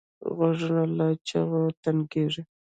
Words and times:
غوږونه 0.35 0.83
له 0.97 1.07
چغو 1.27 1.61
تنګېږي 1.81 2.43